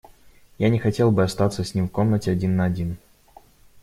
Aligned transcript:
Я 0.57 0.69
не 0.69 0.79
хотел 0.79 1.11
бы 1.11 1.21
остаться 1.21 1.63
с 1.63 1.75
ним 1.75 1.87
в 1.87 1.91
комнате 1.91 2.31
один 2.31 2.55
на 2.55 2.65
один. 2.65 2.97